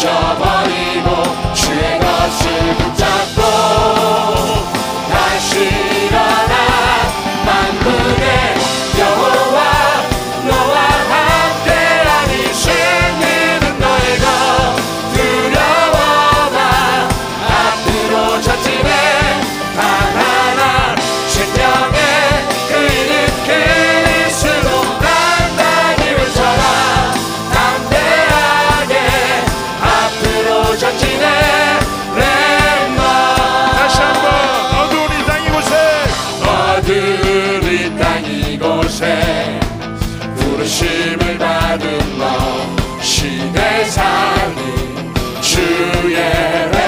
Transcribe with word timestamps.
Java. 0.00 0.49
곳에 38.90 39.60
부르심을 40.36 41.38
받은 41.38 42.18
너 42.18 43.00
신의 43.00 43.84
살리 43.84 44.56
주의 45.40 46.79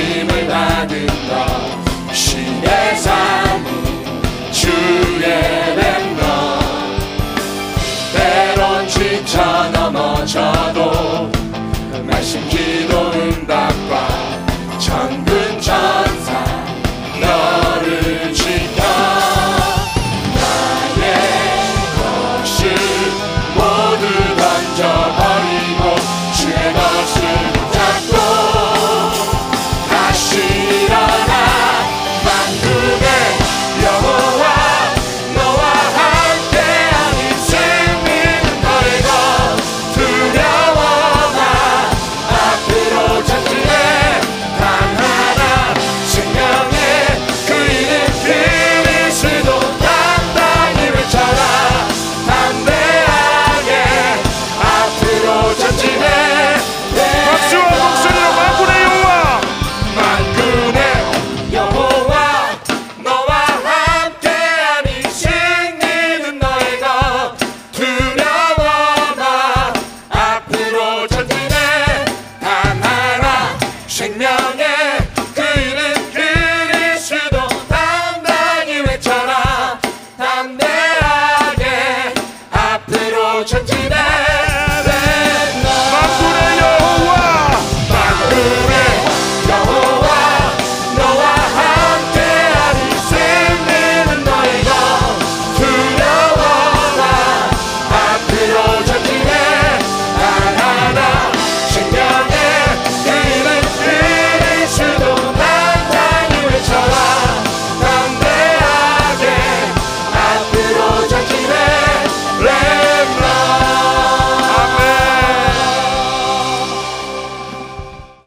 부르심을 0.00 0.48
받은 0.48 1.06
것. 1.06 2.14
신의 2.14 2.96
삶이 2.96 3.66
주의 4.50 5.76
뱀것 5.76 6.24
때론 8.14 8.88
지쳐 8.88 9.70
넘어져도 9.70 11.30
그 11.92 11.96
말씀 12.06 12.40
기도 12.48 13.12
응답과 13.12 14.08
천군 14.78 15.60
천사 15.60 16.29